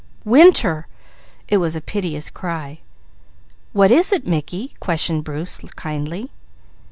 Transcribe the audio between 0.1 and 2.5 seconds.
"Winter!" It was a piteous